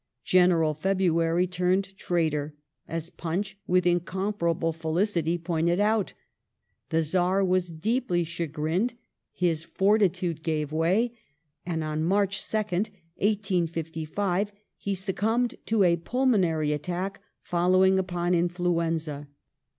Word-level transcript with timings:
"General 0.23 0.73
February 0.73 1.45
turned 1.45 1.95
traitor," 1.95 2.55
as 2.87 3.11
Punch 3.11 3.59
with 3.67 3.85
incomparable 3.85 4.73
felicity 4.73 5.37
pointed 5.37 5.79
out. 5.79 6.13
The 6.89 7.03
Czar 7.03 7.45
was 7.45 7.69
deeply 7.69 8.23
chagrined, 8.23 8.95
his 9.31 9.63
fortitude 9.63 10.41
gave 10.41 10.71
way, 10.71 11.13
and 11.67 11.83
on 11.83 12.03
March 12.03 12.41
2nd, 12.41 12.89
1855, 13.17 14.51
he 14.75 14.95
succumbed 14.95 15.53
to 15.67 15.83
a 15.83 15.97
pulmonary 15.97 16.71
attack, 16.73 17.21
following 17.43 17.99
upon 17.99 18.33
influenza. 18.33 19.27